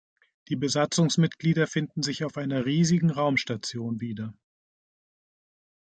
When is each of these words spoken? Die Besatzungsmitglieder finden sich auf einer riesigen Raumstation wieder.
Die 0.47 0.55
Besatzungsmitglieder 0.55 1.67
finden 1.67 2.01
sich 2.01 2.25
auf 2.25 2.35
einer 2.37 2.65
riesigen 2.65 3.11
Raumstation 3.11 3.99
wieder. 4.01 4.33